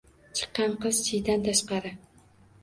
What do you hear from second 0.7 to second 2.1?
qiz chiydan tashqari